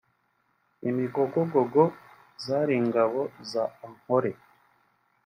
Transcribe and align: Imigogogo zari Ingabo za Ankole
Imigogogo 0.89 1.81
zari 2.45 2.73
Ingabo 2.81 3.21
za 3.51 3.63
Ankole 3.85 4.31